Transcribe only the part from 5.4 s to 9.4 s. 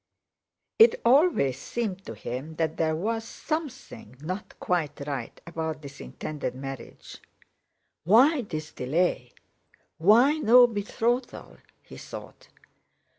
about this intended marriage. "Why this delay?